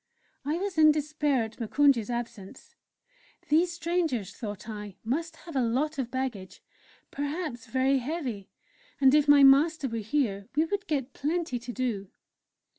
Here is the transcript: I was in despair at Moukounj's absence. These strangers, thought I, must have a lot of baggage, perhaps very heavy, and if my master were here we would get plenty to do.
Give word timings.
I 0.43 0.57
was 0.57 0.79
in 0.79 0.91
despair 0.91 1.43
at 1.43 1.59
Moukounj's 1.59 2.09
absence. 2.09 2.73
These 3.49 3.71
strangers, 3.71 4.33
thought 4.33 4.67
I, 4.67 4.95
must 5.03 5.35
have 5.45 5.55
a 5.55 5.61
lot 5.61 5.99
of 5.99 6.09
baggage, 6.09 6.63
perhaps 7.11 7.67
very 7.67 7.99
heavy, 7.99 8.49
and 8.99 9.13
if 9.13 9.27
my 9.27 9.43
master 9.43 9.87
were 9.87 9.97
here 9.99 10.47
we 10.55 10.65
would 10.65 10.87
get 10.87 11.13
plenty 11.13 11.59
to 11.59 11.71
do. 11.71 12.07